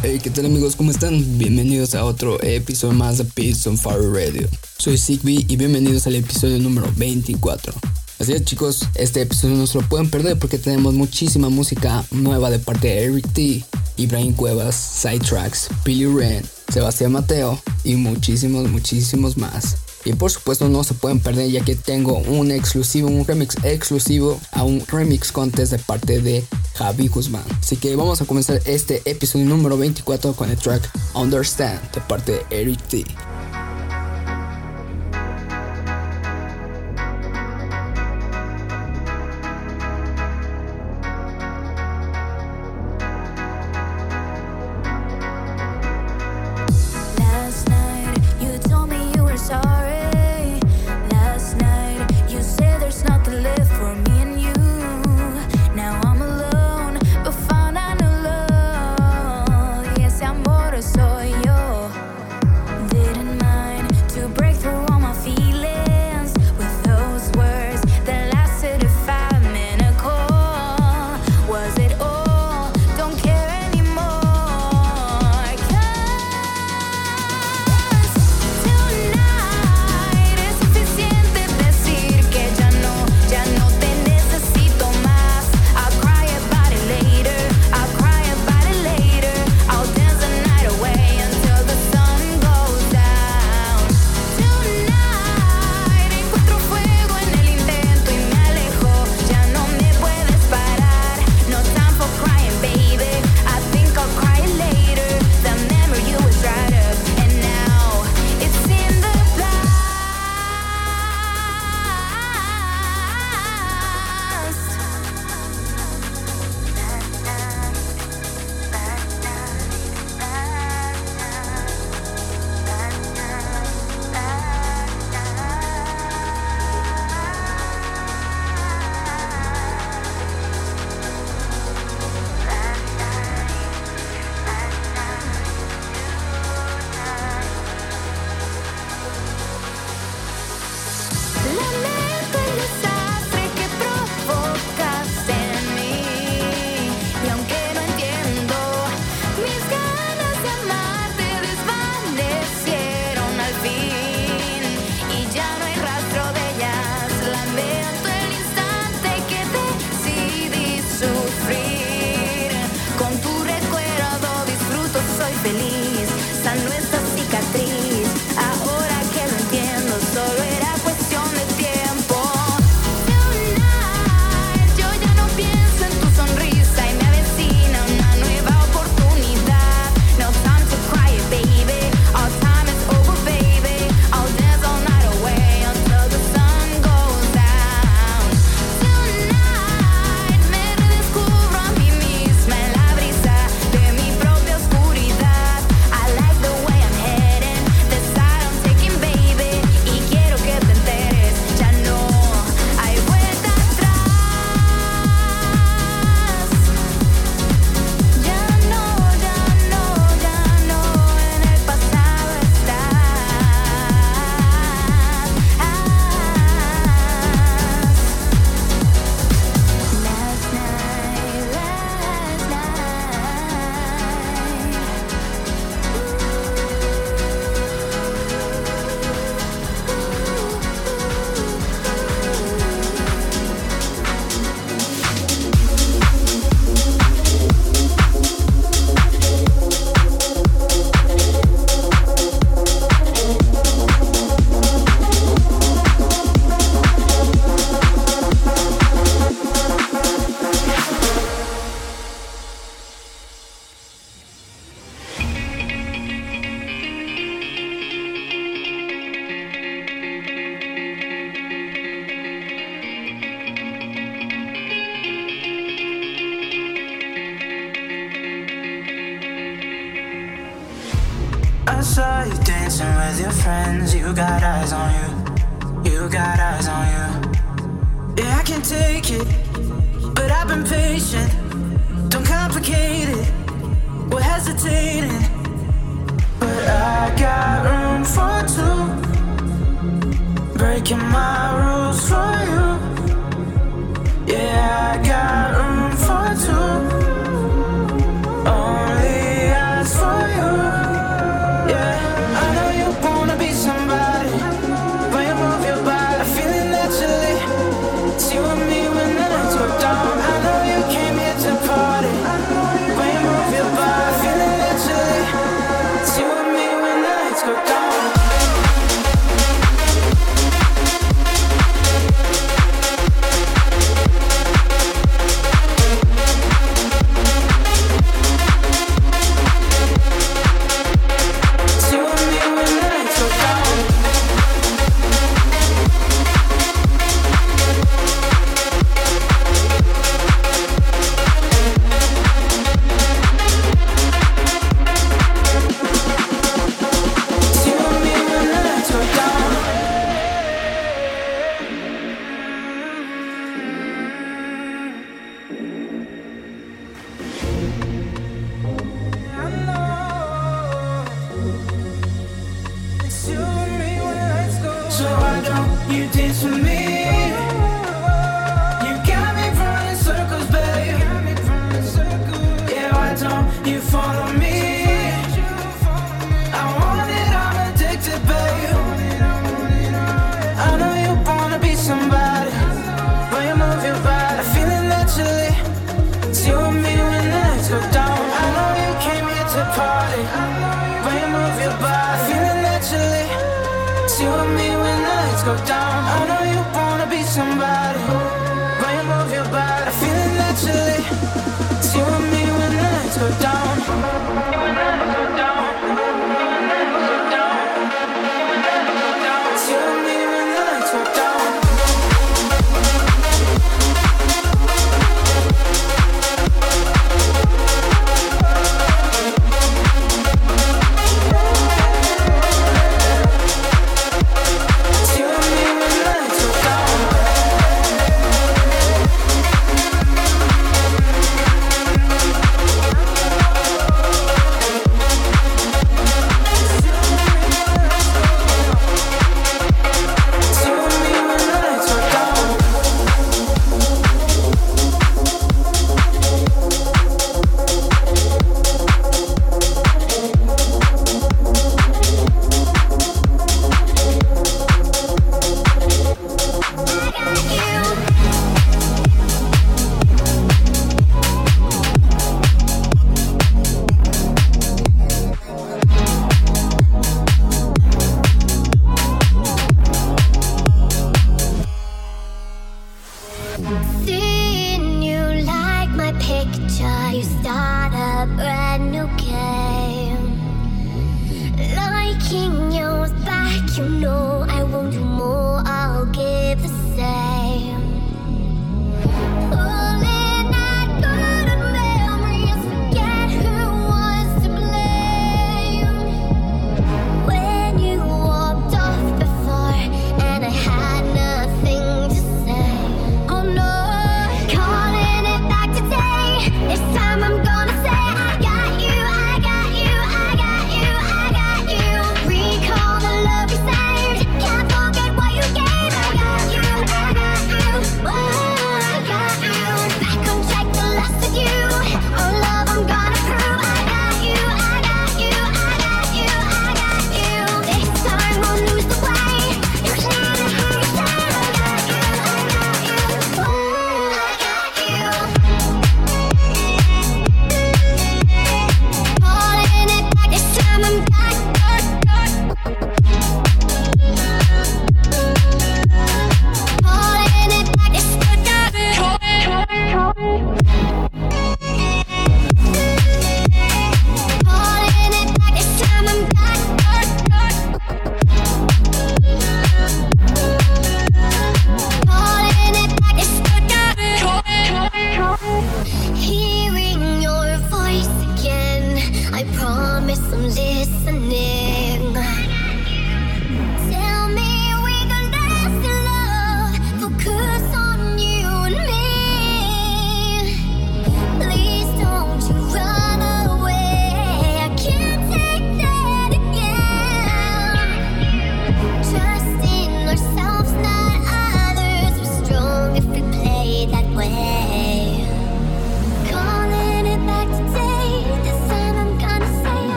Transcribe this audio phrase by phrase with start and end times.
[0.00, 0.76] Hey, ¿qué tal amigos?
[0.76, 1.38] ¿Cómo están?
[1.38, 4.48] Bienvenidos a otro episodio más de Peace on Fire Radio.
[4.78, 7.74] Soy Sigby y bienvenidos al episodio número 24.
[8.20, 12.48] Así es chicos, este episodio no se lo pueden perder porque tenemos muchísima música nueva
[12.48, 13.64] de parte de Eric T,
[13.96, 19.78] Ibrahim Cuevas, Sidetracks, Billy Ren, Sebastián Mateo y muchísimos, muchísimos más.
[20.04, 24.40] Y por supuesto no se pueden perder ya que tengo un exclusivo, un remix exclusivo
[24.52, 27.44] a un remix contest de parte de Javi Guzmán.
[27.60, 32.32] Así que vamos a comenzar este episodio número 24 con el track Understand de parte
[32.32, 33.27] de Eric T.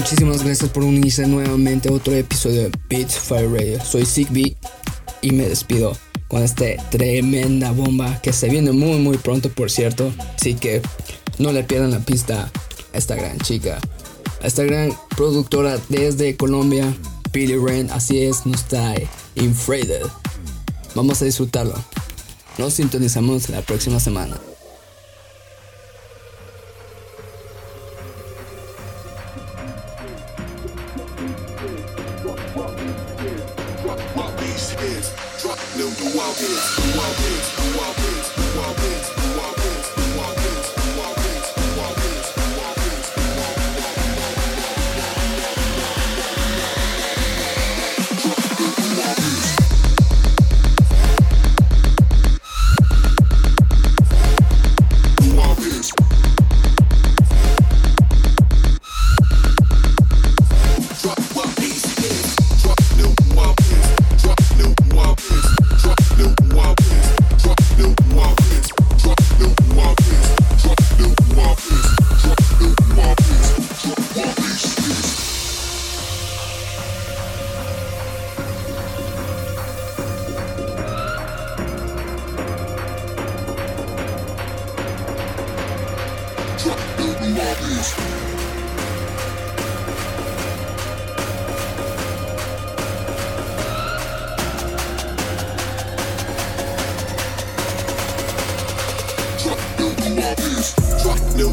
[0.00, 3.84] muchísimas gracias por unirse nuevamente a otro episodio de Beats Fire Radio.
[3.84, 4.56] Soy Zigbee
[5.20, 5.94] y me despido
[6.26, 10.10] con esta tremenda bomba que se viene muy muy pronto por cierto.
[10.36, 10.80] Así que
[11.38, 12.50] no le pierdan la pista
[12.94, 13.78] a esta gran chica,
[14.42, 16.94] a esta gran productora desde Colombia,
[17.30, 18.94] Billy Ren, así es, no está
[19.34, 20.06] Infrated.
[20.94, 21.74] Vamos a disfrutarlo.
[22.56, 24.38] Nos sintonizamos la próxima semana.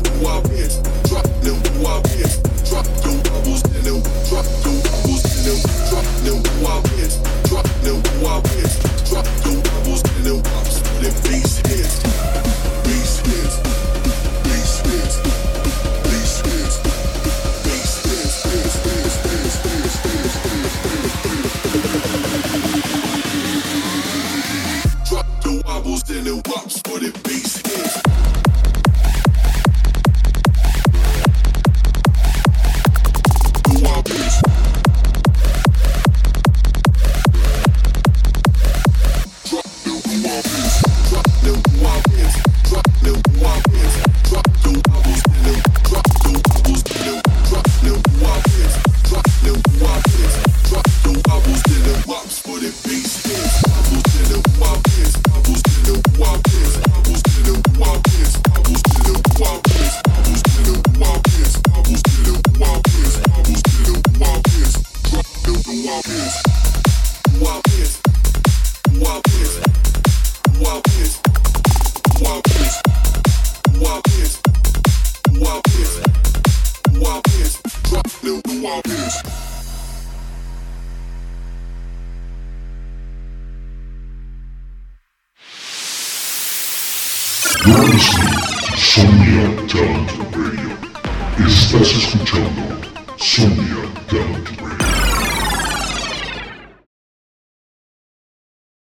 [0.03, 0.87] the wall, bitch.